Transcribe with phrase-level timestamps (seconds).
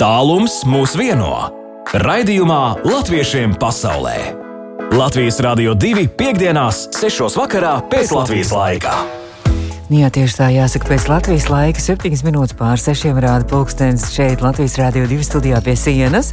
[0.00, 1.50] Tālums mūs vieno.
[2.00, 4.14] Raidījumā Latviešiem pasaulē.
[4.96, 7.26] Latvijas Rādio 2.5.6.
[7.36, 8.94] vakarā pēc Latvijas laika.
[9.92, 14.78] Jā, tieši tā jāsaka, pēc Latvijas laika, 7 minūtes pār 6 rāda pulkstenis šeit Latvijas
[14.80, 16.32] Rādio 2 studijā pie sienas.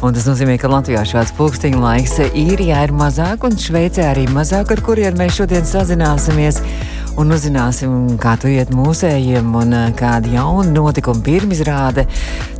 [0.00, 4.72] Un tas nozīmē, ka Latvijā šāds pulksteņa laiks īrijā ir mazāk, un Šveicē arī mazāk,
[4.72, 6.64] ar kuriem mēs šodien sazināsimies
[7.20, 12.06] un uzzināsim, kā tu iet mūsējiem un eh, kāda jauna notikuma pirmizrāde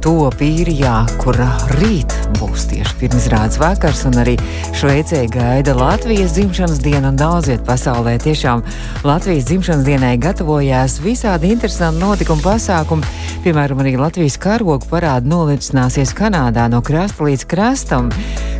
[0.02, 1.36] top īrijā, kur
[1.78, 4.34] rīt būs tieši pirmizrādes vakars, un arī
[4.76, 8.64] Šveicē gaida Latvijas dzimšanas diena, un daudz viet pasaulē tiešām
[9.06, 13.12] Latvijas dzimšanas dienai gatavojās visādi interesanti notikumi pasākumi.
[13.42, 18.10] Piemēram, arī Latvijas karogu parāda nolicināsies Kanādā no krasta līdz krastam,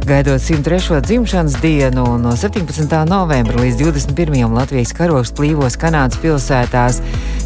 [0.07, 1.03] gaidot 103.
[1.07, 2.87] dzimšanas dienu, un no 17.
[3.11, 4.55] novembra līdz 21.
[4.55, 7.01] Latvijas karogs plīvos Kanādas pilsētās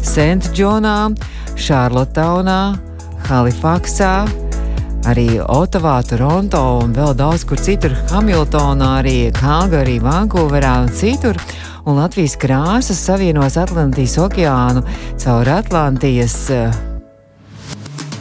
[0.05, 0.97] Sentdžonā,
[1.57, 2.59] Šārlotaunā,
[3.27, 4.11] Halifaksā,
[5.09, 11.39] arī Otavā, Toronto un vēl daudz kur citur, Hamiltonā, arī Kalgarī, Vankūverā un citur.
[11.87, 14.81] Un Latvijas krāsas savienos Atlantijas okeānu
[15.23, 16.75] caur Atlantijas uh,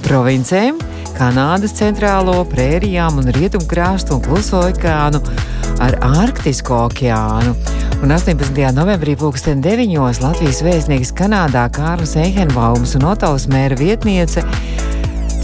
[0.07, 0.79] provincēm,
[1.17, 5.23] Kanādas centrālo prērijām un rietumkrāstu un kluso okeānu
[5.83, 7.57] ar Arktisko okeānu.
[8.03, 8.73] Un 18.
[8.77, 10.21] novembrī 2009.
[10.21, 14.45] Latvijas vēstnieks Kanādā Kārlis Eihenbaums un Otavas mēra vietniece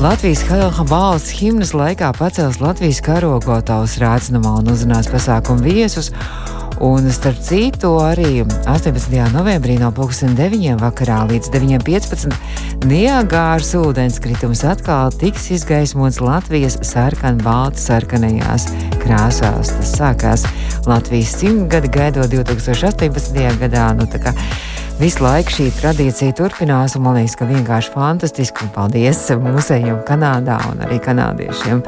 [0.03, 0.43] Latvijas
[0.91, 6.11] valsts himnas laikā pacels Latvijas karogu Otavas rācinamā un uzrunās pasākumu viesus.
[6.81, 9.13] Un, starp citu, arī 18.
[9.35, 10.77] novembrī no 2009.
[10.81, 12.33] vakarā līdz 9.15.
[12.89, 18.67] Niagāras ūdenskritums atkal tiks izgaismots Latvijas sarkan-balta sarkanajās
[19.03, 19.75] krāsās.
[19.77, 20.47] Tas sākās
[20.89, 23.59] Latvijas simtgadi gaidot 2018.
[23.61, 23.91] gadā.
[23.99, 24.09] Nu,
[25.01, 28.69] Visu laiku šī tradīcija turpinās, un man liekas, ka vienkārši fantastiski.
[28.75, 31.81] Paldies mūsējiem Kanādā un arī kanādiešiem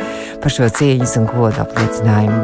[0.43, 2.41] par šo cieņas un godu apliecinājumu.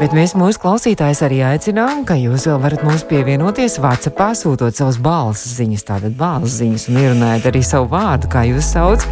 [0.00, 4.98] Bet mēs mūsu klausītājus arī aicinām, ka jūs vēl varat mums pievienoties WhatsApp, sūtot savus
[5.02, 9.06] balss ziņas, tātad balss ziņas un ierunājot arī savu vārdu, kā jūs saucat.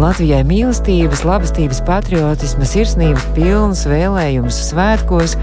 [0.00, 5.34] Latvijai mīlestības, labestības, patriotisma, sirsnības pilnas vēlējumus svētkos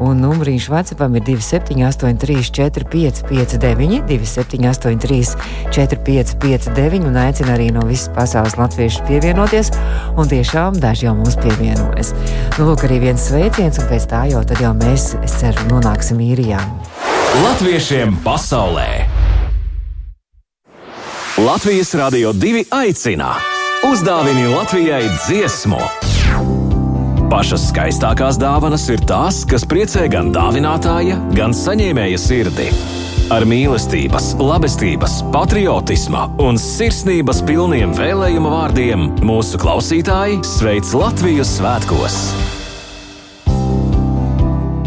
[0.00, 5.36] un numuriņš Vācijam ir 2783, 4559, 2783,
[5.70, 9.72] 4559, un aicina arī no visas pasaules latviešus pievienoties,
[10.16, 12.14] un tiešām daži jau mums pievienojas.
[12.58, 16.60] Nu, lūk, arī viens sveiciens, un pēc tā jau, jau mēs, es ceru, nonāksim īrijā.
[17.44, 18.88] Latviešiem pasaulē!
[21.40, 23.36] Latvijas Rādio 2 aicina!
[23.86, 26.19] Uzdāvini Latvijai dziesmu!
[27.30, 32.66] Pašas skaistākās dāvanas ir tās, kas priecē gan dāvinātāja, gan saņēmēja sirdi.
[33.30, 42.18] Ar mīlestības, labestības, patriotisma un sirsnības pilniem vēlējuma vārdiem mūsu klausītāji sveic Latvijas svētkos!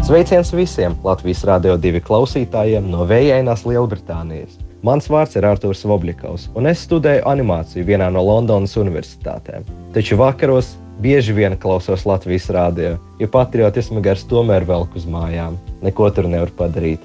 [0.03, 4.59] Sveiciens visiem Latvijas Rādio 2 klausītājiem no Vējainās Lielbritānijas!
[4.83, 9.63] Mans vārds ir Arthurs Voblikovs, un es studēju animāciju vienā no Londonas universitātēm.
[9.95, 15.55] Taču vakaros Bieži vien klausos Latvijas rādio, jo patriotisma gars tomēr velk uz mājām.
[15.81, 17.01] Neko tur nevar padarīt.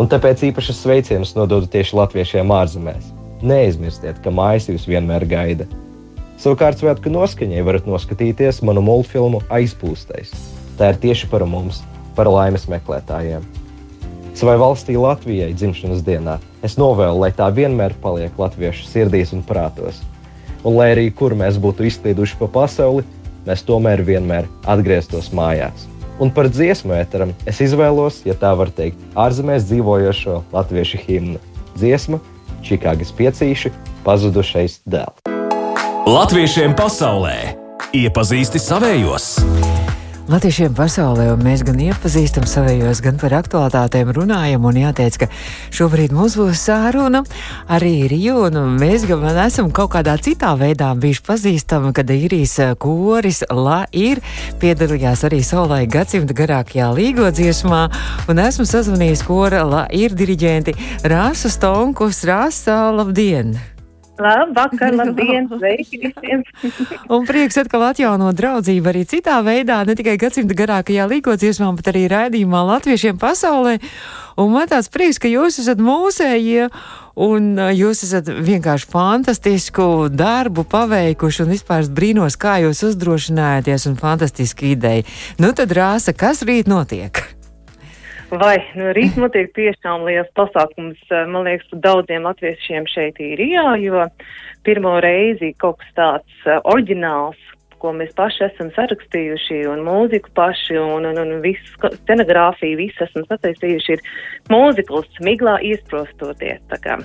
[0.00, 3.10] Un tāpēc īpašas sveicienus nododu tieši latviešiem ārzemēs.
[3.44, 5.66] Neaizmirstiet, ka mājas jūs vienmēr gaida.
[6.40, 10.32] Savukārt svētku noskaņai varat noskatīties manu multfilmu Aizpūstais.
[10.80, 11.82] Tā ir tieši par mums,
[12.16, 13.44] par laimes meklētājiem.
[14.32, 20.00] Savai valstī Latvijai dzimšanas dienā es novēlu, lai tā vienmēr paliek latviešu sirdīs un prātos
[20.64, 23.04] un lai arī kur mēs būtu izklīduši pa pasauli,
[23.46, 25.88] mēs tomēr vienmēr atgrieztos mājās.
[26.22, 31.40] Un par dziesmu ēteram es izvēlos, ja tā var teikt, ārzemēs dzīvojošo latviešu himnu.
[31.74, 32.20] Dziesma
[32.62, 33.72] Čikāgas piecīši
[34.06, 35.24] pazudušais dēls.
[36.06, 37.36] Latviešiem pasaulē
[37.96, 39.91] iepazīsti savējos!
[40.32, 45.26] Latviešiem pasaulē, un mēs gan iepazīstam savējos, gan par aktuālitātēm runājam, un jāteic, ka
[45.76, 47.20] šobrīd mums būs sāruna
[47.68, 53.42] arī Riju, un mēs gan esam kaut kādā citā veidā bijuši pazīstami, kad īrijas koris
[53.52, 54.22] La ir
[54.62, 57.82] piedalījās arī saulē gadsimta garākajā līgo dziesmā,
[58.32, 60.78] un esmu sazvanījis kora La ir diriģenti
[61.12, 63.52] Rāsu Stonkus, Rāsa, labdien!
[64.22, 66.44] Labvakar, labdien, sveiki visiem!
[67.12, 72.06] un prieks atkal atjaunot draudzību arī citā veidā, ne tikai gadsimta garākajā līgodziesmā, bet arī
[72.12, 73.78] raidījumā latviešiem pasaulē.
[74.40, 76.70] Un man tāds prieks, ka jūs esat mūsējie
[77.20, 84.72] un jūs esat vienkārši fantastisku darbu paveikuši un vispār brīnos, kā jūs uzdrošinājaties un fantastiski
[84.78, 85.04] ideja.
[85.42, 87.24] Nu tad rāsa, kas rīt notiek?
[88.32, 94.06] Vai, nu, rīt notiek tiešām liels pasākums, eh, man liekas, daudziem latviešiem šeit īrijā, jo
[94.64, 97.36] pirmo reizi kaut kas tāds uh, oriģināls,
[97.82, 103.26] ko mēs paši esam sarakstījuši, un mūziku paši, un, un, un visu scenogrāfiju, visu esam
[103.26, 106.62] sataisījuši, ir mūzikls miglā iesprostoties.
[106.70, 106.98] Tā kā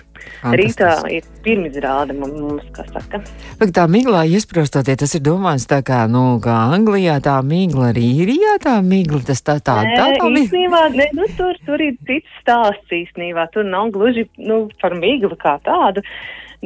[0.57, 3.21] rītā ir pirmizrāde mums, kā saka.
[3.61, 8.05] Bet tā miglā iesprostoties, tas ir domāts tā kā, nu, kā Anglijā tā migla arī
[8.23, 10.09] īrijā tā migla, tas tā tā tā tā.
[10.21, 14.97] tā īstenībā, ne, nu, tur, tur ir cits stāsts īstenībā, tur nav gluži, nu, par
[14.99, 16.05] miglu kā tādu.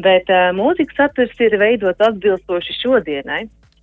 [0.02, 3.42] Bet uh, mūzikas saturs ir veidots atbilstoši šodienai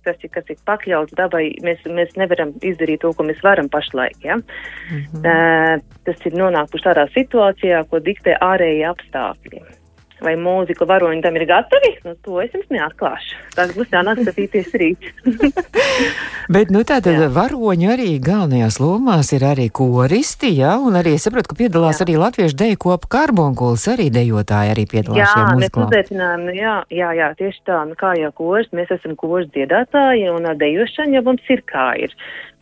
[0.09, 4.19] kas ir, kas ir pakļauts dabai, mēs, mēs nevaram izdarīt to, ko mēs varam pašlaik.
[4.25, 4.39] Ja?
[4.41, 5.25] Mm -hmm.
[5.25, 9.78] uh, tas ir nonākuši tādā situācijā, ko diktē ārēji apstākļi
[10.23, 13.37] vai mūziku varoņi tam ir gatavi, nu, to es jums neatklāšu.
[13.55, 15.09] Tas būs jānāk skatīties rīt.
[16.55, 17.29] Bet, nu, tātad jā.
[17.33, 22.07] varoņi arī galvenajās lomās ir arī koristi, jā, un arī es saprotu, ka piedalās jā.
[22.07, 26.29] arī latviešu deju kopa karbonkulis, arī dejotāji arī piedalās jā, šajā mūziklā.
[26.43, 30.49] Nu, jā, jā, jā, tieši tā, nu, kā jau kors, mēs esam kors dziedātāji, un
[30.49, 32.15] ar dejošanu jau mums ir kā ir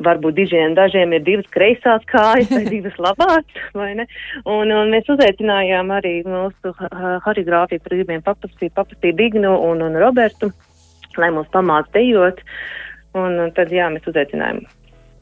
[0.03, 3.45] varbūt dižiem, dažiem ir divas kreisās kājas vai divas labās,
[3.77, 4.05] vai ne?
[4.45, 6.73] Un, un mēs uzaicinājām arī mūsu
[7.47, 10.51] harigrāfiju par gribiem papastīt, papastīt Dignu un, un Robertu,
[11.17, 12.41] lai mums pamāc dejot.
[13.17, 14.65] Un, un tad, jā, mēs uzaicinājām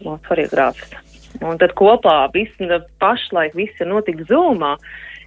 [0.04, 0.95] mūsu harigrāfus.
[1.44, 2.56] Un tad kopā viss,
[3.00, 4.75] pašlaik viss ir notiks zūmā.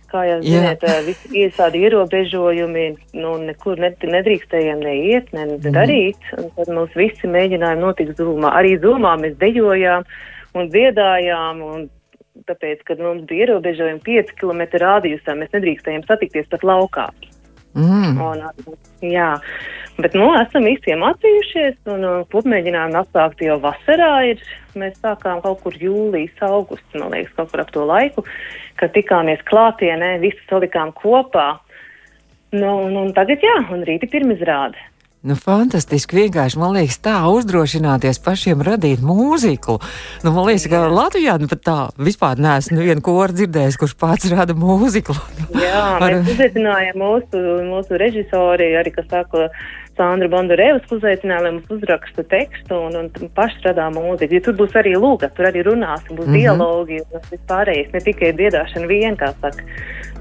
[0.09, 2.85] Kā jau zināt, visi ir tādi ierobežojumi,
[3.21, 5.75] nu, nekur nedrīkstējām neiet, ne, ne mhm.
[5.77, 6.31] darīt.
[6.39, 8.55] Un tad mums visi mēģinājumi notiks zūmā.
[8.57, 10.09] Arī zūmā mēs dejojām
[10.57, 11.61] un dziedājām.
[11.61, 11.87] Un
[12.49, 17.09] tāpēc, kad mums bija ierobežojumi 5 km rādījusā, mēs nedrīkstējām satikties pat laukā.
[17.79, 18.17] Mm.
[18.25, 18.43] Un,
[19.05, 19.29] jā,
[20.01, 22.07] bet nu, esam visi iemācījušies un
[22.55, 24.13] mēģinājām atsākt jau vasarā.
[24.33, 24.43] Ir,
[24.79, 28.25] mēs sākām kaut kur jūlijas, augusts, man liekas, kaut kur ap to laiku,
[28.81, 31.51] kad tikāmies klātienē, visi salikām kopā.
[32.57, 34.81] Nu, un, un tagad jā, un rīti pirmizrāde.
[35.27, 39.81] Nu, fantastiski vienkārši, man liekas, tā uzdrošināties pašiem radīt mūziku.
[40.23, 44.31] Nu, man liekas, ka Latvijā nu, pat tā vispār neesmu nevienu koru dzirdējis, kurš pats
[44.31, 45.17] rada mūziku.
[45.59, 46.21] Jā, Ar...
[46.21, 49.49] mēs uzaicinājām mūsu, mūsu režisori, arī, kas saka,
[49.99, 54.39] Sandra Bondarevas uzaicināja, lai mums uzraksta tekstu un, un paši radā mūziku.
[54.39, 56.39] Ja tur būs arī lūga, tur arī runāsim, būs mm -hmm.
[56.39, 59.67] dialogi un tas vispārējais, ne tikai dziedāšana vien, kā saka.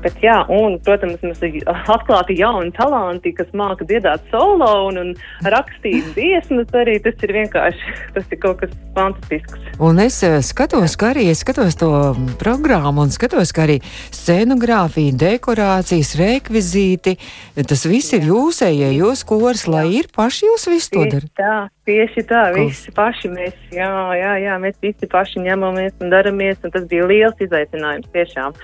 [0.04, 5.14] Bet, jā, un, protams, mums ir atklāti jauni talanti, kas māca dziedāt solo un, un
[5.50, 6.70] rakstīt dziesmas.
[6.78, 9.58] Arī tas ir vienkārši tas ir kaut kas fantastisks.
[9.82, 11.90] Un es eh, skatos, ka arī es skatos to
[12.42, 13.80] programmu un skatos, ka arī
[14.14, 17.18] scenogrāfija, dekorācijas, rekvizīti,
[17.58, 21.32] tas viss ir jūsējie, jūs kurs, lai ir paši jūs visu to darāt.
[21.38, 21.56] Tā,
[21.90, 26.74] tieši tā, visi paši mēs, jā, jā, jā, mēs visi paši ņemamies un daramies, un
[26.74, 28.56] tas bija liels izaicinājums tiešām.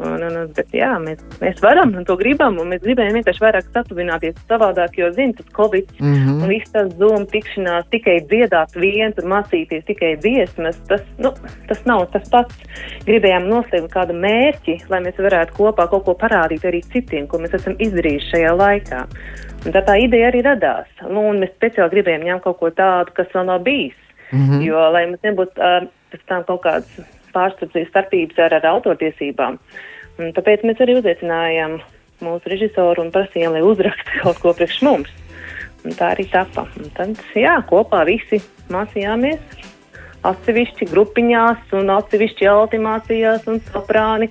[0.00, 3.66] Un, un, bet jā, mēs, mēs varam un to gribam, un mēs gribējām vienkārši vairāk
[3.74, 6.38] satuvināties savādāk, jo, zini, tas Covid mm -hmm.
[6.42, 11.34] un viss tas Zoom tikšanās tikai dziedāt viens un mācīties tikai dziesmas, tas, nu,
[11.68, 12.56] tas nav tas pats.
[13.04, 17.54] Gribējām noslēgt kādu mērķi, lai mēs varētu kopā kaut ko parādīt arī citiem, ko mēs
[17.54, 19.06] esam izdarījuši šajā laikā.
[19.66, 20.88] Un tā tā ideja arī radās.
[21.08, 23.96] Nu, un mēs speciāli gribējām ņemt kaut ko tādu, kas vēl nav bijis.
[24.32, 24.62] Mm -hmm.
[24.62, 29.58] Jo, lai mums nebūtu uh, pēc tam kaut kādas pārstāvības starpības ar, ar autortiesībām.
[30.20, 31.78] Un tāpēc mēs arī uzaicinājām
[32.24, 35.12] mūsu režisoru un prasījām, lai uzraksta kaut ko priekš mums.
[35.86, 36.66] Un tā arī tapa.
[36.76, 39.68] Un tad, jā, kopā visi mācījāmies
[40.28, 44.28] atsevišķi grupiņās un atsevišķi ultimācijās un soprāni.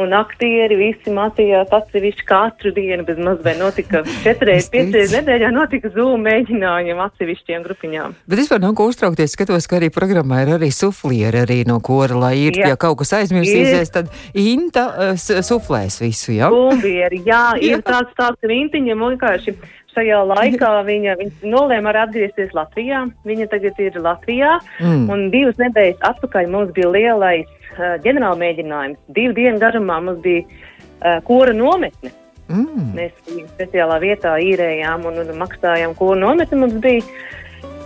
[0.00, 6.16] Un aktieri visi mācījās atsevišķi katru dienu, bez mazliet notika četreiz, piecreiz nedēļā notika zūmu
[6.24, 8.14] mēģinājumi atsevišķiem grupiņām.
[8.24, 12.16] Bet vispār nav ko uztraukties, skatos, ka arī programmā ir arī suflieri arī no kora,
[12.24, 12.72] lai ir, jā.
[12.72, 16.48] ja kaut kas aizmirsīsies, tad Inta uh, suflēs visu, jā?
[16.52, 19.54] Bumbieri, jā, ir tāds tāds, ka Intiņam vienkārši
[19.92, 23.04] šajā laikā viņa, viņa nolēma arī atgriezties Latvijā.
[23.28, 25.08] Viņa tagad ir Latvijā, mm.
[25.12, 29.00] un divas nedēļas atpakaļ mums bija lielais ģenerāla mēģinājums.
[29.16, 32.12] Divu dienu garumā mums bija uh, kora nometne.
[32.52, 32.90] Mm.
[32.96, 33.14] Mēs
[33.54, 37.04] speciālā vietā īrējām un, un maksājām kora nometni mums bija.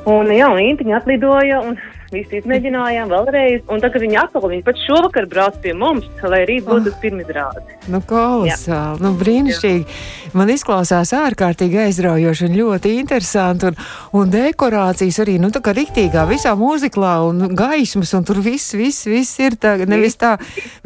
[0.07, 1.79] Un, jā, un Intiņa atlidoja, un
[2.13, 6.63] Visi izmēģinājām vēlreiz, un tagad viņi atkal, viņi pat šovakar brauc pie mums, lai rīt
[6.69, 6.99] būtu oh.
[7.03, 7.65] pirmizrāde.
[7.91, 9.83] Nu, kolosāli, nu, brīnišķīgi.
[9.83, 10.31] Jā.
[10.39, 13.81] Man izklausās ārkārtīgi aizraujoši un ļoti interesanti, un,
[14.21, 19.09] un dekorācijas arī, nu, tā kā riktīgā visā mūziklā, un gaismas, un tur viss, viss,
[19.11, 20.37] viss ir tā, nevis tā,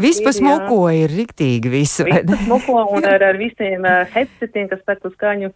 [0.00, 2.00] viss pa smuko ir riktīgi viss.
[2.06, 5.52] Viss pa smuko, un ar, ar visiem uh, headsetiem, kas tak uz skaņu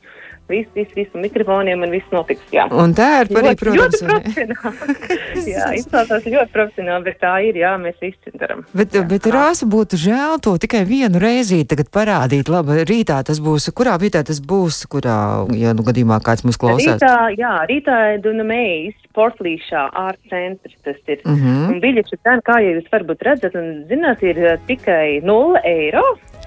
[0.48, 2.42] viss, viss, viss mikrofoniem un viss notiks.
[2.54, 2.66] Jā.
[2.70, 5.08] Un tā ir arī, protams, ļoti profesionāli.
[5.54, 8.64] jā, izklausās ļoti profesionāli, bet tā ir, jā, mēs visi darām.
[8.76, 12.50] Bet, jā, bet rāsa būtu žēl to tikai vienu reizi tagad parādīt.
[12.52, 15.18] Labi, rītā tas būs, kurā vietā tas būs, kurā,
[15.56, 17.00] ja nu gadījumā kāds mums klausās?
[17.00, 21.20] Rītā, jā, rītā Dunamējas sportlīšā ārta centrs tas ir.
[21.24, 21.68] Mm -hmm.
[21.70, 26.02] Un biļešu cena, kā jau jūs varbūt redzat un zināt, ir uh, tikai 0 eiro.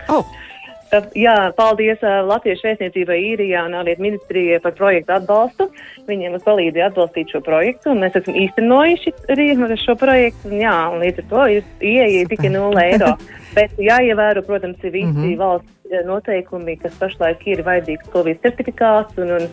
[0.10, 0.26] Oh.
[1.18, 5.70] Jā, paldies uh, Latvijas vēstniecībai īrijā un ārlietu ministrijai par projektu atbalstu.
[6.08, 9.50] Viņiem mums palīdzēja atbalstīt šo projektu, un mēs esam īstenojuši arī
[9.84, 10.52] šo projektu.
[10.52, 11.48] Un, jā, un līdz ar to
[11.92, 13.18] ieeja tikai 0 eiro.
[13.58, 15.38] Bet jāievēro, protams, ir visi mm -hmm.
[15.38, 19.46] valsts noteikumi, kas pašlaik ir vajadzīgs Covid certifikāts un, un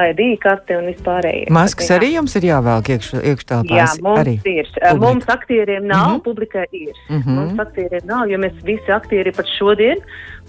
[0.00, 1.50] ID karte un vispārējie.
[1.54, 3.76] Maskas arī jums ir jāvelk iekš, iekštelpās?
[3.76, 4.36] Jā, mums arī.
[4.44, 4.70] ir.
[4.70, 4.94] Publika.
[5.02, 6.24] Mums aktieriem nav, mm -hmm.
[6.24, 6.94] publikai ir.
[7.08, 7.38] Mm -hmm.
[7.40, 9.98] Mums aktieriem nav, jo mēs visi aktieri pat šodien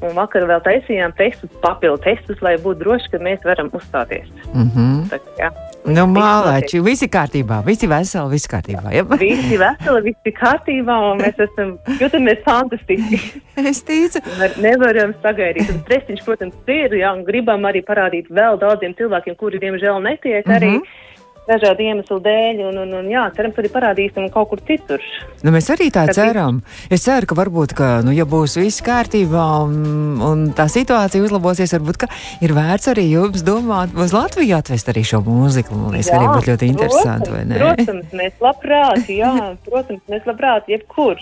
[0.06, 4.30] un vakar vēl taisījām testus, papildu testus, lai būtu droši, ka mēs varam uzstāties.
[4.54, 5.04] Mm -hmm.
[5.12, 5.52] Tā, jā.
[5.86, 8.94] Nu, mālēči, visi kārtībā, visi veseli, visi kārtībā.
[8.94, 9.04] Ja?
[9.28, 13.22] visi veseli, visi kārtībā, un mēs esam, jūtamies fantastiski.
[13.72, 14.20] es ticu.
[14.62, 15.70] Nevaram sagaidīt.
[15.74, 20.46] Un prestiņš, protams, ir, jā, un gribam arī parādīt vēl daudziem cilvēkiem, kuri, diemžēl, netiek
[20.46, 20.78] arī.
[20.78, 21.10] Mm -hmm
[21.50, 25.04] dažādu iemeslu dēļ, un, un, un jā, cerams, arī parādīsim kaut kur citur.
[25.42, 26.62] Nu, mēs arī tā Tad ceram.
[26.94, 31.74] Es ceru, ka varbūt, ka, nu, ja būs viss kārtībā un, un tā situācija uzlabosies,
[31.78, 32.08] varbūt
[32.46, 35.78] ir vērts arī jums domāt uz Latviju atvest arī šo mūziku.
[35.78, 37.62] Man liekas, arī būtu ļoti interesanti, protams, vai ne?
[37.62, 39.34] Protams, mēs labprāt, jā,
[39.68, 41.20] protams, mēs labprāt, jebkur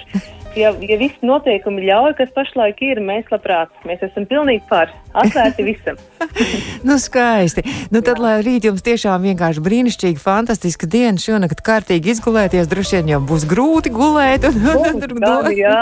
[0.55, 5.63] ja, ja visi noteikumi ļauj, kas pašlaik ir, mēs labprāt, mēs esam pilnīgi par, atvērti
[5.63, 5.97] visam.
[6.87, 7.63] nu, skaisti.
[7.89, 8.23] Nu, tad, Jā.
[8.23, 13.45] lai rīt jums tiešām vienkārši brīnišķīgi, fantastiska diena, šonakt kārtīgi izgulēties, droši vien jau būs
[13.49, 14.47] grūti gulēt.
[14.49, 15.79] Un, un, un, un, jā,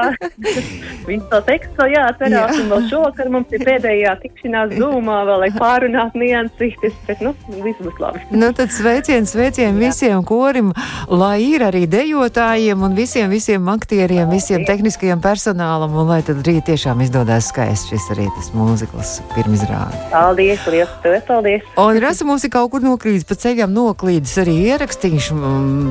[1.10, 2.62] viņš to tekstu vēl jāatcerās, jā.
[2.62, 7.34] un vēl šovakar mums ir pēdējā tikšanās zūmā, vēl lai pārunāt niansītes, bet, nu,
[7.66, 8.24] viss būs labi.
[8.32, 10.72] nu, tad sveiciens, sveiciens visiem korim,
[11.10, 16.40] lai ir arī dejotājiem un visiem, visiem aktieriem, visiem visiem tehniskajam personālam, un lai tad
[16.46, 20.00] rīt tiešām izdodas skaisti šis arī tas mūzikls pirmizrāde.
[20.12, 21.66] Paldies, liels tev, paldies!
[21.78, 25.38] Un Rasa mums ir kaut kur noklīdis, pa ceļam noklīdis arī ierakstīšu,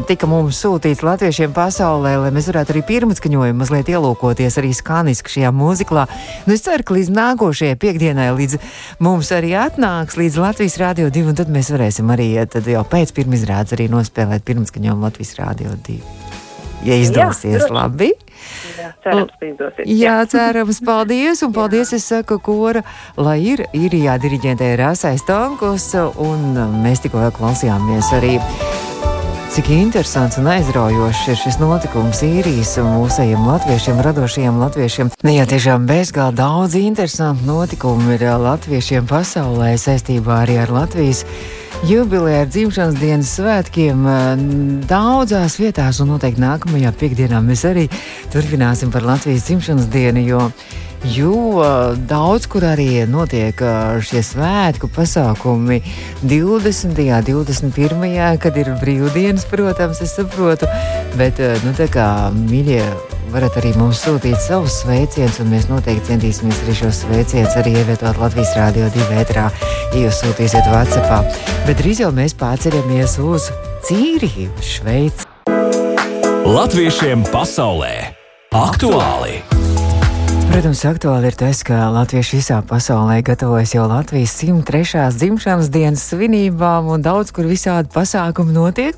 [0.09, 5.53] tika mums sūtīts latviešiem pasaulē, lai mēs varētu arī pirmatskaņojumu mazliet ielūkoties arī skaniski šajā
[5.55, 6.07] mūziklā.
[6.49, 8.59] Nu, es ceru, ka līdz nākošajai piekdienai, līdz
[9.05, 13.77] mums arī atnāks līdz Latvijas Rādio 2, un tad mēs varēsim arī jau pēc pirmizrādes
[13.77, 16.35] arī nospēlēt pirmatskaņojumu Latvijas Rādio 2
[16.87, 18.13] ja izdosies jā, labi.
[18.87, 19.91] Jā, cerams, izdosies.
[19.91, 21.43] Jā, cerams, paldies.
[21.47, 22.85] Un paldies, es saku, kora,
[23.19, 28.37] lai ir īrijā diriģentē Rāsais Tankus, un mēs tikko klausījāmies arī.
[29.51, 35.13] Cik interesants un aizraujošs ir šis notikums īrijas un mūsējiem latviešiem, radošajiem latviešiem.
[35.23, 41.23] Nu jā, tiešām bezgalā daudz interesantu notikumu ir latviešiem pasaulē saistībā arī ar Latvijas
[41.87, 44.27] jubileja ar dzimšanas dienas svētkiem eh,
[44.91, 47.87] daudzās vietās, un noteikti nākamajā piekdienā mēs arī
[48.35, 50.51] turpināsim par Latvijas dzimšanas dienu,
[51.05, 51.65] jo,
[52.09, 53.61] daudz kur arī notiek
[54.05, 55.83] šie svētku pasākumi
[56.23, 56.93] 20.
[56.93, 58.39] un 21.
[58.43, 60.71] kad ir brīvdienas, protams, es saprotu,
[61.19, 62.83] bet, nu, tā kā mīļie
[63.33, 68.21] varat arī mums sūtīt savus sveicienus, un mēs noteikti centīsimies arī šos sveicienus arī ievietot
[68.23, 69.49] Latvijas Rādio 2 vētrā,
[69.95, 71.35] ja jūs sūtīsiet WhatsApp.
[71.67, 73.51] Bet drīz jau mēs pārceļamies uz
[73.89, 75.29] Cīriju, Šveici.
[76.47, 77.93] Latviešiem pasaulē
[78.55, 79.56] aktuāli!
[80.57, 85.03] Protams, aktuāli ir tas, ka Latvieši visā pasaulē gatavojas jau Latvijas 103.
[85.13, 88.97] dzimšanas dienas svinībām, un daudz kur visādi pasākumi notiek.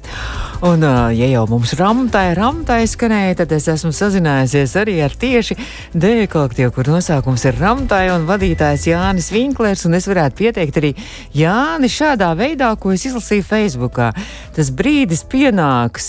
[0.62, 0.82] Un,
[1.14, 5.56] ja jau mums ramtai, ramtai skanēja, tad es esmu sazinājusies arī ar tieši
[5.98, 10.92] dēļu kolektīvu, kur nosaukums ir Ramtai un vadītājs Jānis Vinklers, un es varētu pieteikt arī
[11.34, 14.12] Jāni šādā veidā, ko es izlasīju Facebookā.
[14.54, 16.08] Tas brīdis pienāks,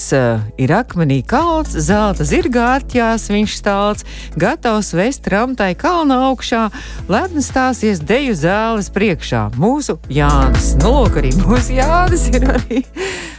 [0.61, 4.05] ir akmenī kalns, zelta zirgārķās, viņš stāls,
[4.37, 6.65] gatavs vest kramtai kalna augšā,
[7.07, 9.45] ledni stāsies deju zāles priekšā.
[9.55, 10.73] Mūsu Jānis.
[10.81, 12.81] Nu, lūk, arī mūsu Jānis ir arī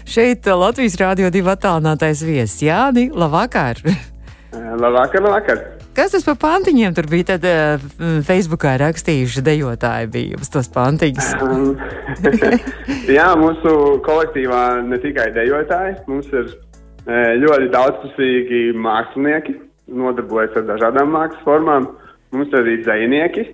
[0.08, 2.62] šeit Latvijas Rādio 2 attālinātais viesis.
[2.64, 3.82] Jāni, labvakar!
[4.56, 5.62] Labvakar, labvakar!
[5.92, 7.34] Kas tas par pantiņiem tur bija?
[7.34, 7.86] Tad uh,
[8.24, 11.34] Facebookā rakstījuši dejotāji bija jums tos pantiņus.
[13.18, 13.76] Jā, mūsu
[14.08, 16.54] kolektīvā ne tikai dejotāji, mums ir
[17.44, 21.88] ļoti daudzpusīgi mākslinieki, nodarbojas ar dažādām mākslas formām.
[22.30, 23.44] Mums ir arī dzinieki,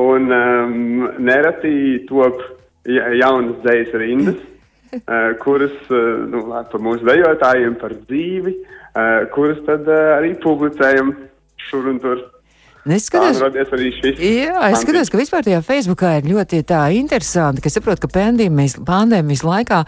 [0.00, 2.40] un um, nereti top
[2.88, 4.38] jaunas dzīslas rindas,
[4.98, 11.14] uh, kuras uh, nu, par mūsu dejotājiem, par dzīvi, uh, kuras tad uh, arī publicējam
[11.68, 12.24] šur un tur.
[12.84, 13.38] Es skatos.
[13.40, 18.74] Jā, es skatos, ka vispār tajā Facebookā ir ļoti tā interesanti, ka saprot, ka pandēmijas,
[18.84, 19.78] pandēmijas laikā,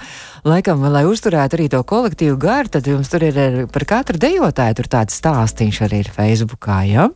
[0.48, 4.88] laikam, lai uzturētu arī to kolektīvu garu, tad jums tur ir par katru dejotāju tur
[4.96, 7.10] tāds stāstīns arī ir Facebookā, jā?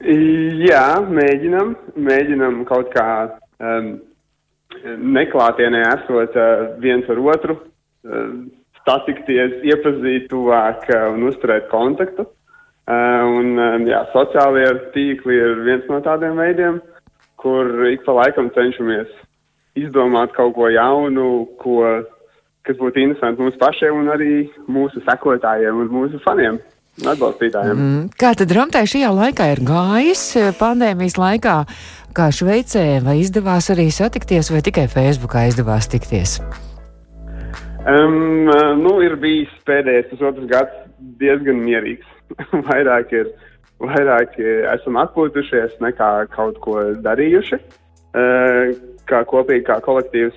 [0.00, 1.76] Jā, mēģinam,
[2.08, 3.08] mēģinam kaut kā
[3.60, 3.98] um,
[5.18, 7.58] neklātienē esot uh, viens ar otru,
[8.08, 8.32] uh,
[8.86, 12.30] satikties, iepazīt tuvāk uh, un uzturēt kontaktu.
[12.88, 16.78] Uh, un, um, jā, sociālie tīkli ir viens no tādiem veidiem,
[17.36, 19.10] kur ik pa laikam cenšamies
[19.76, 21.82] izdomāt kaut ko jaunu, ko,
[22.64, 24.32] kas būtu interesanti mums pašiem un arī
[24.72, 26.56] mūsu sekotājiem un mūsu faniem.
[26.98, 28.08] Mm.
[28.18, 31.54] Kā tad Ramtai šajā laikā ir gājis eh, pandēmijas laikā,
[32.16, 36.40] kā Šveicē, vai izdevās arī satikties, vai tikai Facebookā izdevās tikties?
[37.86, 38.50] Um,
[38.82, 40.88] nu, ir bijis pēdējais pusotrs gads
[41.20, 42.17] diezgan mierīgs.
[42.70, 43.32] vairāk ir,
[43.82, 44.38] vairāk
[44.74, 47.60] esam atpūtušies nekā kaut ko darījuši.
[48.18, 48.72] Uh,
[49.08, 50.36] kā kopīgi, kā kolektīvs,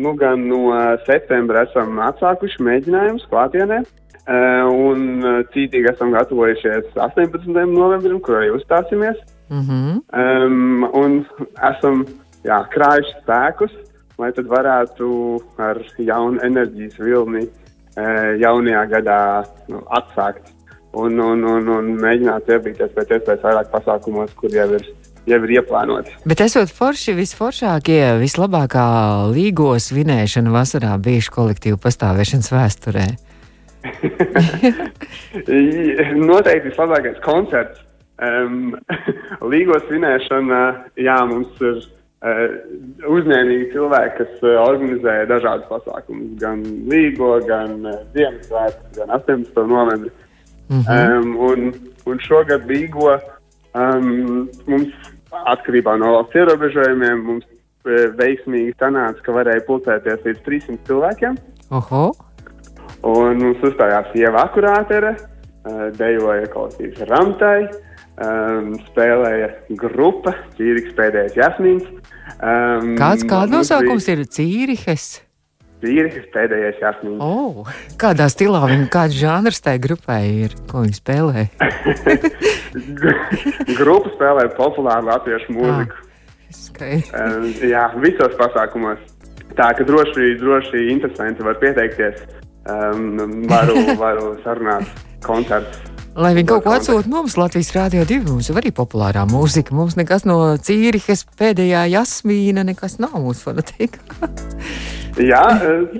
[0.00, 0.70] nu gan no
[1.06, 3.82] septembra esam atsākuši mēģinājumus klātienē.
[4.30, 7.48] Uh, un cītīgi esam gatavojušies 18.
[7.72, 9.18] novembrim, kur arī uzstāsimies.
[9.50, 9.94] Mm -hmm.
[10.46, 11.24] um, un
[11.70, 12.04] esam
[12.44, 13.72] jā, krājuši spēkus,
[14.18, 15.08] lai tad varētu
[15.58, 19.20] ar jaunu enerģijas vilni uh, jaunajā gadā
[19.68, 20.52] nu, atsākt
[20.92, 24.86] un, un, un, un mēģināt iepazīties pēc iespējas vairāk pasākumos, kur jau ir,
[25.30, 26.16] jau ir ieplānoti.
[26.28, 28.86] Bet esot forši, visforšākie, vislabākā
[29.34, 33.06] līgo svinēšana vasarā bijuši kolektīvu pastāvēšanas vēsturē.
[36.30, 37.86] Noteikti vislabākais koncerts.
[38.20, 38.74] Um,
[39.52, 40.60] līgo svinēšana,
[41.00, 42.50] jā, mums ir uh,
[43.08, 49.62] uzņēmīgi cilvēki, kas uh, organizē dažādus pasākumus, gan līgo, gan uh, Ziemassvētku, gan 18.
[49.70, 50.12] novembri.
[50.70, 51.22] Mm -hmm.
[51.22, 51.72] um, un,
[52.06, 53.18] un šogad Bīgo
[53.74, 54.92] um, mums
[55.30, 57.46] atkarībā no valsts ierobežojumiem mums
[57.86, 61.38] e, veiksmīgi sanāca, ka varēja pulcēties līdz 300 cilvēkiem.
[61.78, 62.10] Oho.
[63.06, 67.70] Un mums uzstājās Ieva Akurātere, uh, dejoja kolektīvs Ramtai,
[68.20, 69.48] um, spēlēja
[69.80, 71.86] grupa, Cīriks pēdējais Jasmīns.
[72.36, 74.18] Um, Kāds kāda nosaukums bija...
[74.18, 75.06] ir Cīrihes?
[75.80, 77.24] Vīri, pēdējais jāsmīna.
[77.24, 77.68] Oh,
[78.00, 81.46] kādā stilā viņa, kāds žanrs tai grupai ir, ko viņa spēlē?
[83.78, 86.04] Grupa spēlē populāru latviešu mūziku.
[86.80, 89.00] Ah, um, jā, visos pasākumos.
[89.58, 92.20] Tā ka droši, droši interesanti var pieteikties.
[92.70, 94.84] Um, varu, varu sarunāt
[95.28, 95.89] koncertus.
[96.18, 99.74] Lai viņi kaut ko atsūta mums, Latvijas Rādio 2, mums ir arī populārā mūzika.
[99.76, 104.02] Mums nekas no Cīrihas pēdējā jasmīna, nekas nav mūsu fanatika.
[105.20, 105.42] Jā,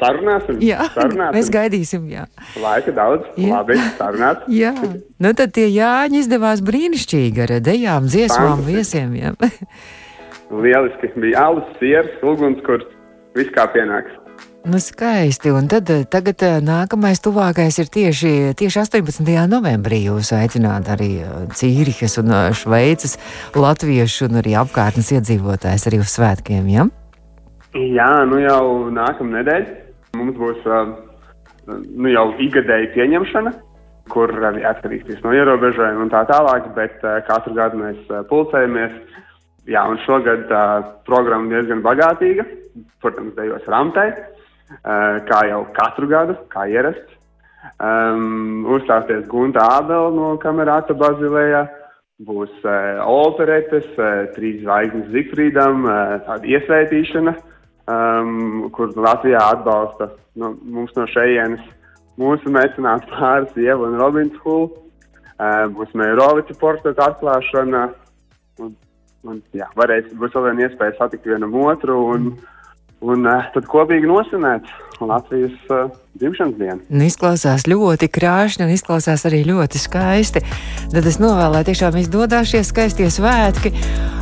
[0.00, 0.60] sarunāsim.
[0.64, 1.36] Jā, sarunāsim.
[1.36, 2.04] mēs gaidīsim.
[2.12, 2.26] Jā.
[2.62, 3.50] Laika daudz, jā.
[3.52, 4.44] labi, sarunāt.
[4.62, 4.72] jā,
[5.20, 9.16] nu tad tie Jāņi izdevās brīnišķīgi ar dejām, dziesmām, viesiem.
[9.18, 9.34] Jā.
[10.64, 12.86] Lieliski, bija alus, sieras, ugunskurs,
[13.38, 14.14] viss kā pienāks.
[14.64, 15.50] Nu, skaisti.
[15.50, 19.24] Un tad eh, tagad eh, nākamais tuvākais ir tieši, tieši 18.
[19.48, 20.02] novembrī.
[20.04, 21.22] Jūs aicināt arī
[21.56, 23.16] Cīrihas un Šveices
[23.56, 26.68] latviešu un arī apkārtnes iedzīvotājs arī uz svētkiem.
[26.68, 26.84] Ja?
[27.72, 30.66] Jā, nu jau nākamā nedēļa mums būs
[31.70, 33.52] nu jau ikgadēja pieņemšana,
[34.12, 36.98] kur arī atkarīgs no ierobežojumiem un tā tālāk, bet
[37.30, 38.98] katru gadu mēs pulcējamies.
[39.70, 42.42] Jā, un šogad uh, programma diezgan bagātīga.
[43.04, 44.39] Protams, dejos ramtai, uh,
[44.80, 47.20] kā jau katru gadu, kā ierasts.
[47.80, 51.66] Um, uzstāsies Gunta Ābela no Kamerāta Bazilējā.
[52.24, 57.34] Būs uh, operetes, uh, trīs zvaigznes Zifrīdam, uh, tāda iesvētīšana.
[57.90, 61.64] Um, kur Latvijā atbalsta nu, mums no šejienes
[62.20, 64.68] mūsu mecenāts pāris Ieva un Robins Hul.
[65.40, 67.86] Uh, būs Meirovica portretu atklāšana.
[68.60, 68.74] Un,
[69.24, 72.34] un, jā, varēs, būs vēl viena iespēja satikt vienam otru un,
[73.00, 74.68] un uh, tad kopīgi nosinēt
[75.00, 75.88] Latvijas uh,
[76.20, 76.80] dzimšanas dienu.
[76.92, 80.44] Nu, izklausās ļoti krāšņi un izklausās arī ļoti skaisti.
[80.92, 83.72] Tad es novēlēju tiešām izdodas šie skaistie svētki.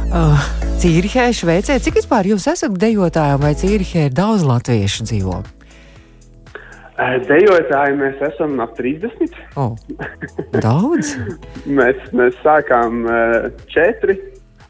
[0.08, 5.40] Uh, Cīrihē, Šveicē, cik vispār jūs esat dejotāji vai Cīrihē ir daudz latviešu dzīvo?
[6.98, 9.36] Dejotāji mēs esam ap 30.
[9.58, 9.74] Oh,
[10.54, 11.12] daudz?
[11.78, 14.16] mēs, mēs sākām uh, četri,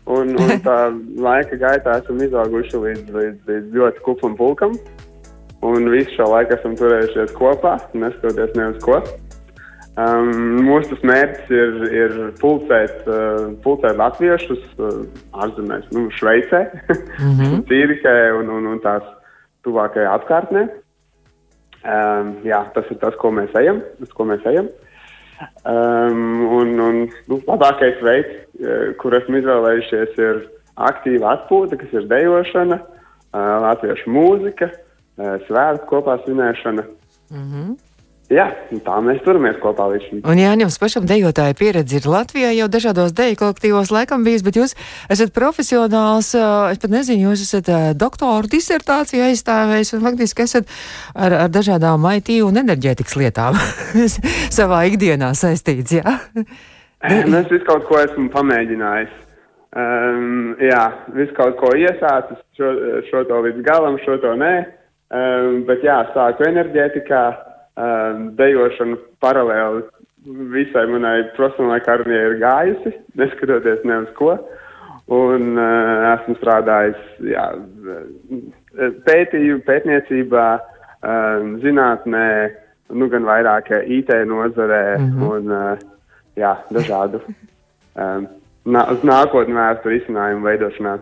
[0.09, 0.79] un, un tā
[1.21, 4.77] laika gaitā esam izauguši līdz, līdz, līdz ļoti kupam pulkam.
[5.66, 9.01] Un visu šo laiku esam turējušies kopā, neskatoties ne uz ko.
[9.99, 15.01] Um, mūsu mērķis ir, ir pulcēt, uh, pulcēt latviešus uh,
[15.35, 16.61] ārzemēs, nu, Šveicē,
[16.94, 17.64] mm -hmm.
[17.66, 19.03] Tīrikē un, un, un tās
[19.66, 20.68] tuvākajā apkārtnē.
[21.83, 23.83] Um, jā, tas ir tas, ko mēs ejam.
[23.99, 24.71] Tas, ko mēs ejam.
[25.38, 26.96] Um, un, un
[27.31, 30.40] nu, labākais veids, uh, kur esmu izvēlējušies, ir
[30.88, 36.87] aktīva atpūta, kas ir dejošana, uh, latviešu mūzika, uh, svētku kopā svinēšana.
[37.31, 37.77] Mm -hmm.
[38.29, 38.45] Jā,
[38.85, 40.19] tā mēs turamies kopā līdz šim.
[40.29, 44.59] Un jā, jums pašam dejotāja pieredze ir Latvijā jau dažādos deju kolektīvos laikam bijis, bet
[44.61, 44.75] jūs
[45.09, 50.69] esat profesionāls, es pat nezinu, jūs esat doktoru disertāciju aizstāvējis un faktiski esat
[51.17, 53.57] ar, ar dažādām IT un enerģētikas lietām
[54.59, 56.19] savā ikdienā saistīts, jā?
[56.45, 59.19] Nu, es visu kaut ko esmu pamēģinājis.
[59.79, 60.85] Um, jā,
[61.17, 62.77] visu kaut ko iesācis, šo,
[63.09, 64.55] šo to līdz galam, šo to nē.
[65.09, 67.23] Um, bet jā, sāku enerģētikā
[68.38, 69.83] dejošana paralēli
[70.53, 74.33] visai manai profesionālajai karjerai ir gājusi, neskatoties ne uz ko.
[75.09, 77.45] Un uh, esmu strādājis jā,
[79.07, 80.49] pētīju, pētniecībā,
[81.01, 82.27] um, zinātnē,
[82.93, 85.31] nu gan vairāk IT nozarē mm -hmm.
[85.33, 85.79] un uh,
[86.37, 87.23] jā, dažādu
[87.97, 88.29] um,
[88.67, 90.99] nā, uz nākotnē vērstu risinājumu veidošanā.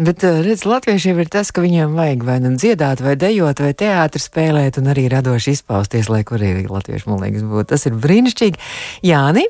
[0.00, 3.74] Bet, eh, redz, latviešiem ir tas, ka viņiem vajag vai nu dziedāt, vai dejot, vai
[3.76, 7.66] teātris spēlēt, un arī radoši izpausties, lai kur arī latvieši, man liekas, būtu.
[7.68, 8.56] Tas ir brīnišķīgi.
[9.04, 9.44] Jāni,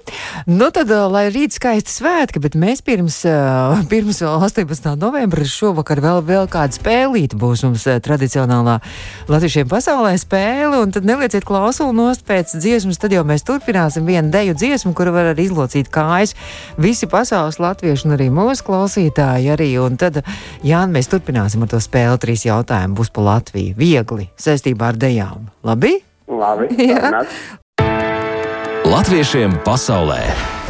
[0.51, 4.97] nu tad, eh, lai rīt skaisti svētki, bet mēs pirms, eh, pirms 18.
[4.99, 8.81] novembra šovakar vēl, vēl kāda spēlīta būs mums tradicionālā
[9.29, 14.35] latviešiem pasaulē spēle, un tad nelieciet klausulu nost pēc dziesmas, tad jau mēs turpināsim vienu
[14.35, 16.35] deju dziesmu, kuru var arī izlocīt kājas
[16.77, 20.25] visi pasaules latvieši un arī mūsu klausītāji arī, un tad
[20.67, 22.21] Jā, mēs turpināsim ar to spēli.
[22.23, 23.77] Trīs jautājumi būs pa Latviju.
[23.79, 25.51] Viegli saistībā ar dejām.
[25.67, 25.97] Labi?
[26.31, 26.71] Labi.
[28.91, 30.25] Latviešiem pasaulē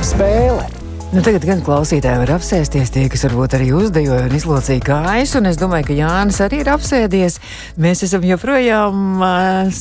[0.05, 0.80] spēle!
[1.11, 5.49] Nu, tagad gan klausītājiem var apsēsties tie, kas varbūt arī uzdejoja un izlocīja kājas, un
[5.51, 7.41] es domāju, ka Jānis arī ir apsēdies.
[7.83, 9.81] Mēs esam joprojām uh,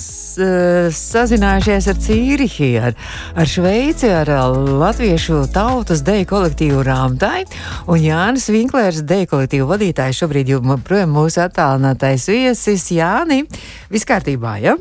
[0.97, 2.97] sazinājušies ar Cīrihi, ar,
[3.37, 4.33] ar Šveici, ar
[4.81, 7.43] Latviešu tautas deju kolektīvu Rāmtai,
[7.85, 12.89] un Jānis Vinklērs, deju kolektīvu vadītājs, šobrīd joprojām mūsu attālinātais viesis.
[12.97, 13.43] Jāni,
[13.93, 14.73] viss kārtībā, ja?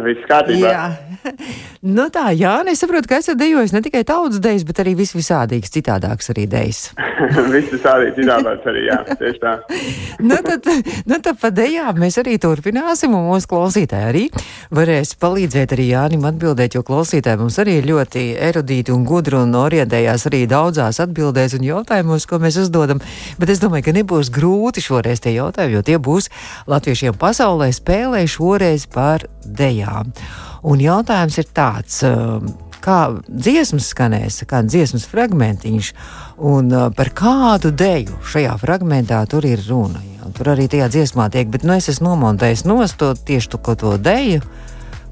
[0.00, 0.70] Viss kārtībā.
[0.72, 0.84] Jā,
[1.96, 5.12] nu tā, jā, es saprotu, ka esat dejojis ne tikai tautas dejas, bet arī vis
[5.12, 6.80] visādīgs, citādāks arī dejas.
[7.52, 9.52] Viss visādīgs, citādāks arī, jā, tieši tā.
[10.24, 10.70] nu tad,
[11.08, 14.24] nu tad pa dejām mēs arī turpināsim, un mūsu klausītāji arī
[14.72, 19.52] varēs palīdzēt arī Jānim atbildēt, jo klausītāji mums arī ir ļoti erudīti un gudri un
[19.60, 23.04] orientējās arī daudzās atbildēs un jautājumos, ko mēs uzdodam,
[23.36, 26.32] bet es domāju, ka nebūs grūti šoreiz tie jautājumi, jo tie būs
[26.72, 30.12] latviešiem pasaulē spēlē šoreiz par dejām.
[30.62, 32.02] Un jautājums ir tāds.
[32.06, 32.52] Um,
[32.82, 35.92] kā dziesmas skanēs, kāda dziesmas fragmentiņš,
[36.50, 40.02] un uh, par kādu deju šajā fragmentā tur ir runa.
[40.02, 40.30] Jā.
[40.34, 44.42] Tur arī tajā dziesmā tiek, bet nu, es esmu nomontējis nostot tieši to, to deju,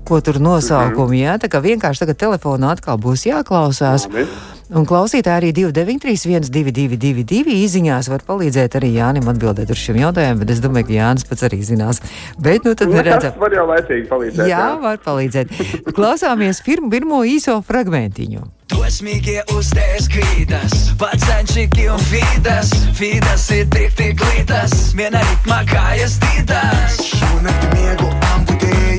[0.08, 1.14] ko tur nosaukumu.
[1.20, 4.08] Jā, tā kā vienkārši tagad telefonā atkal būs jāklausās.
[4.10, 4.26] Labi.
[4.70, 10.52] Un klausītāji arī 293, 1222, izziņās var palīdzēt arī Jānim atbildēt uz šiem jautājumiem, bet
[10.54, 11.98] es domāju, ka Jānis pats arī zinās.
[12.38, 14.46] Bet, nu, tad redzam, var jau laicīgi palīdzēt.
[14.46, 14.70] Jā, jā.
[14.84, 15.58] var palīdzēt.
[15.96, 18.46] Klausāmies pirmo, pirmo īso fragmentiņu.
[18.70, 27.00] Dosmīgie uzdēs grīdas, pacenšīgi un fīdas, fīdas ir tik tik lītas, viena ritmā kājas tītas.
[27.10, 28.29] Šonakti miegu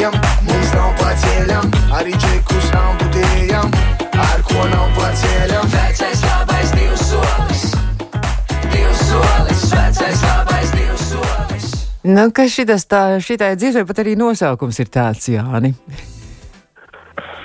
[0.01, 0.15] amputējam,
[0.47, 3.71] mums nav paceļam, arī džekus amputējam
[4.17, 5.67] ar ko nav paceļam.
[5.73, 7.65] Vecais labais divs solis,
[8.71, 11.67] divs solis, vecais labais divs solis.
[12.03, 15.75] Nu, kas šitas tā, šitai dzīvē pat arī nosaukums ir tāds, Jāni.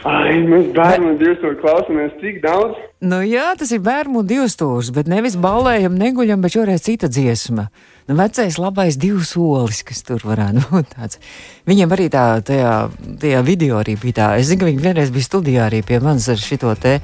[0.06, 2.78] Ai, mēs bērnu divstūri klausāmies tik daudz.
[3.02, 7.68] Nu jā, tas ir bērnu divstūrs, bet nevis ballējam, neguļam, bet šoreiz cita dziesma.
[8.06, 11.18] Nu, vecais labais divs solis, kas tur varētu būt tāds.
[11.66, 12.74] Viņiem arī tā, tajā,
[13.18, 14.28] tajā video arī bija tā.
[14.38, 17.00] Es zinu, ka viņi vienreiz bija studijā arī pie manis ar šito te.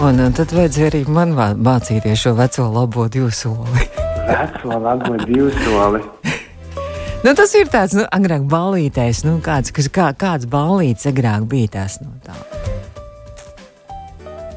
[0.00, 3.84] Un, un tad vajadzēja arī man mācīties šo veco labo divu soli.
[4.32, 6.00] veco labo divu soli.
[7.22, 11.76] Nu, tas ir tāds, nu, agrāk balītais, nu, kāds, kas, kā, kāds balīts agrāk bija
[11.76, 12.34] tās, nu, tā.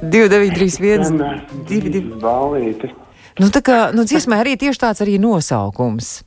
[0.02, 1.20] 2, 9, 3, 1,
[1.68, 2.08] 2, 2.
[2.24, 2.96] Balīti.
[3.42, 6.22] Nu, tā kā, nu, dziesmai arī tieši tāds arī nosaukums.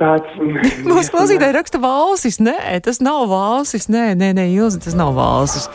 [0.00, 0.30] Tāds-
[0.88, 2.40] mūsu klausītāji raksta valsis.
[2.42, 3.90] Nē, tas nav valsis.
[3.92, 5.68] Nē, nē, nē Ilzi, tas nav valsis.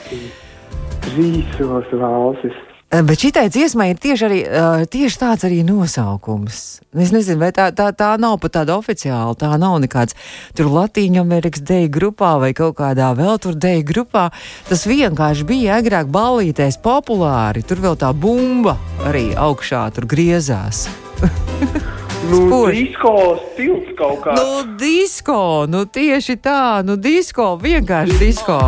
[1.14, 2.58] Rīsos valsis.
[2.90, 6.80] Eh, bet šitai dziesmai ir tieši, arī, uh, tieši tāds arī nosaukums.
[6.98, 9.36] Es nezinu, vai tā, tā, tā nav pat tāda oficiāla.
[9.38, 10.18] Tā nav nekāds
[10.58, 14.32] tur Latvijas Amerikas deju grupā vai kaut kādā vēl tur deju grupā.
[14.66, 17.62] Tas vienkārši bija agrāk ballītēs populāri.
[17.62, 20.88] Tur vēl tā bumba arī augšā tur griezās.
[22.30, 22.84] Nu, Spoži.
[22.84, 24.42] disko stils kaut kāds.
[24.42, 28.60] Nu, disko, nu tieši tā, nu disko, vienkārši disko.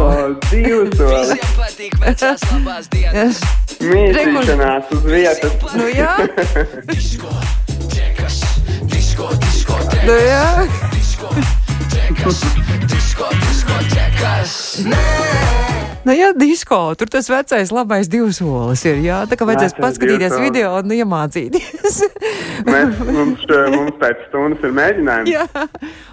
[0.48, 1.36] Divas solis.
[1.36, 3.44] Visiem patīk vecās labās dienas.
[3.82, 5.74] Mītīšanās uz vietas.
[5.74, 6.14] Nu jā,
[6.90, 7.32] Disko,
[7.88, 8.42] džekas,
[8.92, 10.46] disko, disko, nu jā.
[11.90, 12.46] džekas,
[12.92, 14.58] disko, disko, džekas.
[16.02, 18.98] Nu, jā, disko, tur tas vecais labais divs solis ir.
[19.06, 20.46] Jā, tā kā vajadzēs Vecais paskatīties divsolis.
[20.48, 22.00] video un iemācīties.
[22.72, 25.30] Mēs, mums, še- mums pēc stundas ir mēģinājums.
[25.30, 25.46] jā,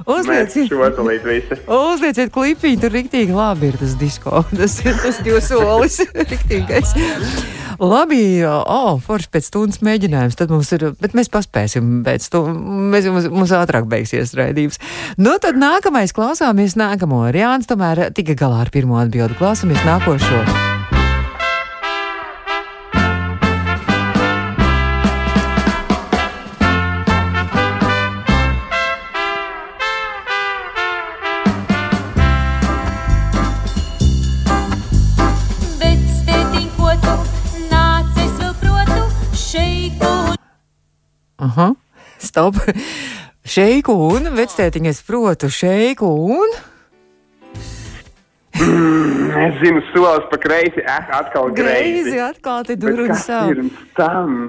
[0.04, 0.68] uzlieciet.
[0.68, 1.58] šo dalīt visi.
[1.72, 4.44] Uzlieciet klipiņu, tur rīktīgi labi ir tas disko.
[4.58, 6.02] Tas ir tas divs solis.
[6.32, 6.92] Riktīgais.
[7.78, 10.34] Labi, o, oh, forši pēc stundas mēģinājums.
[10.40, 12.56] Tad mums ir, bet mēs paspēsim pēc stundas.
[12.92, 14.80] Mēs, mums, mums ātrāk beigsies raidījums.
[15.20, 17.22] Nu, tad nākamais klausāmies nākamo.
[17.30, 19.38] Jānis tomēr tika galā ar pirmo atbildi.
[19.78, 20.40] Klausāmies nākošo.
[41.38, 41.74] Aha,
[42.18, 42.58] stop.
[43.48, 46.50] Šeiku un vectētiņa es protu šeiku un.
[49.48, 52.64] Es zinu, solis pa kreisi, eh, atkal Greizi greizi.
[52.68, 53.52] Bet durvis savu.
[53.54, 54.40] pirms tam?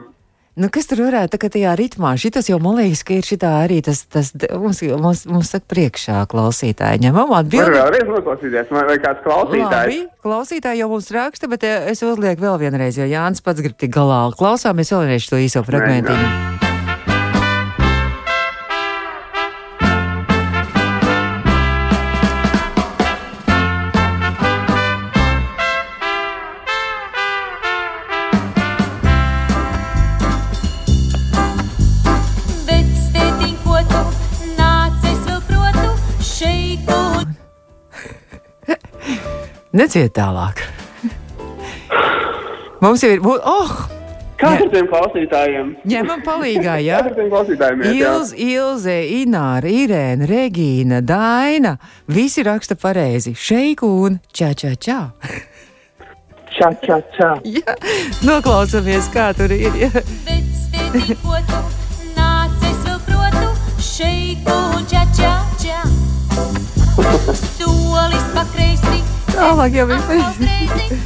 [0.60, 2.10] Nu, kas tur varētu kā tajā ritmā?
[2.20, 6.26] Šitas jau man liekas, ka ir šitā arī tas, tas mums, mums, mums saka priekšā
[6.32, 7.00] klausītāji.
[7.06, 7.78] Ņemam atbildi.
[7.78, 10.02] vēlreiz noklausīties, vai kāds klausītājs?
[10.02, 13.78] Labi, klausītāji jau mums raksta, bet eh, es uzlieku vēl vienreiz, jo Jānis pats grib
[13.80, 14.26] tik galā.
[14.36, 16.28] Klausāmies vēlreiz to īso fragmentiņu.
[16.60, 16.69] Bet
[39.80, 40.60] Neciet tālāk.
[42.84, 43.22] Mums jau ir.
[43.24, 43.72] Oh!
[44.40, 44.64] Kā Jā.
[44.64, 45.72] ar tiem klausītājiem?
[45.92, 47.00] Ņemam palīgā, jā.
[47.04, 47.92] Iet, jā?
[47.92, 51.74] Ilz, Ilze, Ināra, Irēna, Regīna, Daina.
[52.08, 53.34] Visi raksta pareizi.
[53.36, 55.00] Šeiku un čā, čā, čā.
[56.56, 57.34] Čā, čā, čā.
[57.44, 57.76] Jā,
[58.28, 59.76] noklausāmies, kā tur ir.
[59.80, 59.92] Jā.
[60.28, 61.62] Bet stētiņ, ko tu
[62.16, 63.52] nāc, es vēl protu
[63.92, 64.60] šeiku.
[64.92, 65.84] Ča, ča, ča.
[67.60, 69.19] Solis pa kreisi.
[69.36, 70.98] Tālāk jau nedu.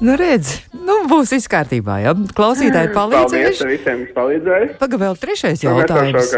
[0.00, 1.98] Nu, redz, nu, būs viss kārtībā.
[2.00, 2.14] Jā.
[2.36, 3.66] Klausītāji Paldies palīdzējuši.
[3.68, 4.68] visiem, kas palīdzēja.
[4.80, 6.30] Pagaidām, vēl trešais jautājums.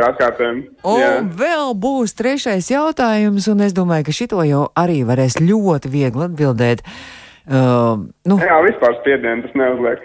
[0.83, 6.27] Un vēl būs trešais jautājums, un es domāju, ka šito jau arī varēs ļoti viegli
[6.27, 6.83] atbildēt.
[7.43, 10.03] Uh, nu, Jā, vispār spiedienu tas neuzliek.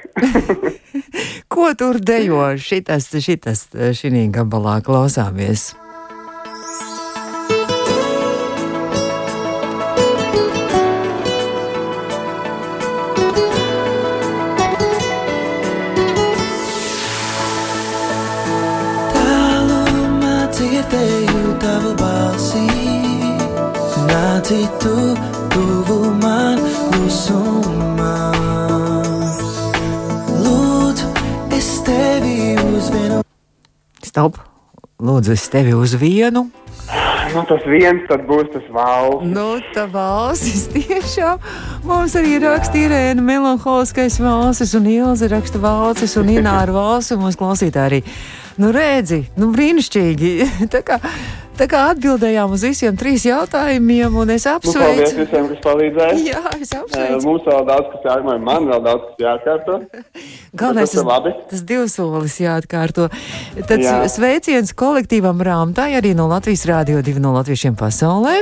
[1.54, 5.72] ko tur dejo šitas, šitas šī gabalā klausāmies?
[24.48, 24.96] Nāci tu
[25.52, 26.60] tuvu man
[26.92, 28.14] klusumā.
[30.40, 31.10] Lūdzu,
[31.52, 33.22] es tevi uz vienu
[34.04, 34.40] Stop!
[35.04, 36.48] Lūdzu, es tevi uz vienu.
[37.34, 39.28] Nu, tas viens tad būs tas valsts.
[39.28, 41.44] Nu, tā valsts tiešām
[41.84, 47.44] mums arī raksta Irēna melanholiskais valsts, un Ilze raksta valsts, un Ināra valsts, un mūsu
[47.44, 48.02] klausītāji arī.
[48.58, 50.32] Nu, redzi, nu, brīnišķīgi.
[50.74, 50.98] Tā kā,
[51.58, 55.20] tā kā atbildējām uz visiem trīs jautājumiem, un es Nu, paldies apsveicu.
[55.22, 56.18] visiem, kas palīdzēja.
[56.26, 57.20] Jā, es apsveicu.
[57.26, 59.78] Mums vēl daudz kas jāatkārto, man vēl daudz kas jāatkārto.
[60.62, 61.06] Galvenais, tas
[61.52, 63.10] tas divs solis jāatkārto.
[63.70, 64.00] Tad Jā.
[64.10, 68.40] sveiciens kolektīvam Rāmtai arī no Latvijas Rādio 2 no Latviešiem pasaulē.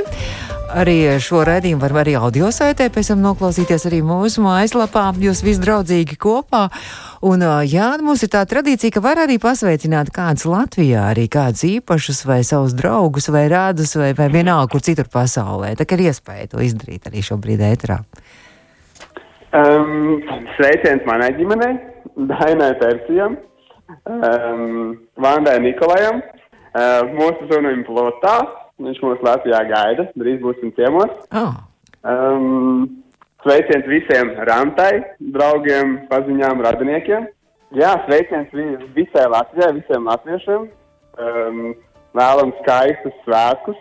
[0.76, 5.06] Arī šo raidījumu var arī audio saitē, pēc tam noklausīties arī mūsu mājaslapā.
[5.24, 6.66] Jūs visi draudzīgi kopā.
[7.24, 12.20] Un, jā, mums ir tā tradīcija, ka var arī pasveicināt kādus Latvijā, arī kādus īpašus
[12.28, 15.72] vai savus draugus vai rādus vai, vai vienalga, kur citur pasaulē.
[15.80, 18.02] Tā kā ir iespēja to izdarīt arī šobrīd ētrā.
[19.56, 20.20] Um,
[20.58, 21.72] sveiciens manai ģimenei,
[22.28, 23.40] Dainai Persijam,
[24.12, 24.92] um,
[25.24, 28.36] Vandai Nikolajam, uh, mūsu sunim plotā.
[28.82, 31.12] Viņš mūs Latvijā gaida, drīz būsim ciemos.
[31.32, 31.54] Oh.
[32.04, 33.02] Um,
[33.44, 35.00] sveiciens visiem Rantai,
[35.32, 37.26] draugiem, paziņām, radiniekiem.
[37.76, 40.68] Jā, sveiciens vi- visai Latvijai, visiem latviešiem.
[41.16, 41.74] Um,
[42.16, 43.78] vēlam skaistus svētkus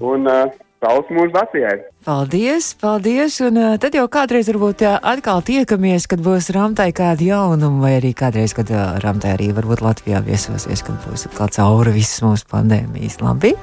[0.00, 0.48] un uh,
[0.80, 1.76] saules mūžu Latvijai.
[2.04, 3.38] Paldies, paldies.
[3.44, 7.94] Un uh, tad jau kādreiz varbūt uh, atkal tiekamies, kad būs Ramtai kāda jaunuma, vai
[8.00, 12.48] arī kādreiz, kad uh, Ramtai arī varbūt Latvijā viesosies, kad būs atkal cauri visas mūsu
[12.52, 13.20] pandēmijas.
[13.20, 13.54] Labi?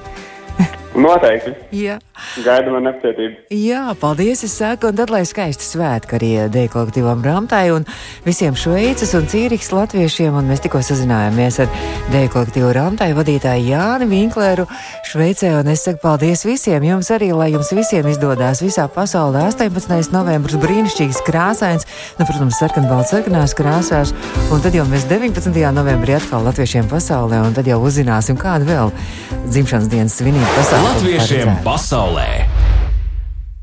[0.92, 1.54] Noteikti.
[1.72, 2.00] Jā.
[2.44, 3.46] Gaidu man nepacietību.
[3.56, 4.44] Jā, paldies.
[4.46, 7.86] Es saku, un tad lai skaisti svētki arī Dēļ kolektīvam Rāmtai un
[8.26, 10.36] visiem Šveices un Cīriks latviešiem.
[10.38, 11.72] Un mēs tikko sazinājāmies ar
[12.12, 14.68] Dēļ kolektīvu Rāmtai vadītāju Jāni Vinkleru
[15.10, 15.54] Šveicē.
[15.62, 16.86] Un es saku paldies visiem.
[16.88, 20.12] Jums arī, lai jums visiem izdodas visā pasaulē 18.
[20.16, 21.88] novembris brīnišķīgs krāsains,
[22.20, 24.16] nu, protams, sarkanbalts sarkanās krāsās.
[24.52, 25.56] Un tad jau mēs 19.
[25.76, 28.94] novembrī atkal latviešiem pasaulē, un tad jau uzzināsim, kāda vēl
[29.52, 30.81] dzimšanas dienas svinība pasaulē.
[30.82, 32.61] Latviešiem pasaulē!